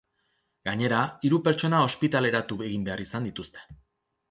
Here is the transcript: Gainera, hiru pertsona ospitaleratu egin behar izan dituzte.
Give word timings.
Gainera, 0.69 1.01
hiru 1.27 1.39
pertsona 1.49 1.83
ospitaleratu 1.89 2.59
egin 2.71 2.91
behar 2.91 3.07
izan 3.07 3.31
dituzte. 3.31 3.71